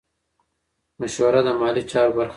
[0.99, 2.29] مشوره د مالي چارو برخه ده.